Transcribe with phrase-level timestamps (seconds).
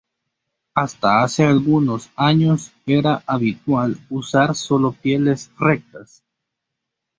[0.73, 6.23] Hasta hace algunos años era habitual usar solo pieles rectas.